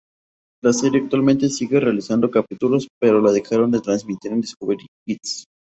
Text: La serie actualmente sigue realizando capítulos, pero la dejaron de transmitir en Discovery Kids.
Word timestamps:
La 0.63 0.73
serie 0.73 0.99
actualmente 1.01 1.47
sigue 1.47 1.79
realizando 1.79 2.31
capítulos, 2.31 2.87
pero 2.99 3.21
la 3.21 3.31
dejaron 3.31 3.69
de 3.69 3.81
transmitir 3.81 4.31
en 4.31 4.41
Discovery 4.41 4.87
Kids. 5.05 5.45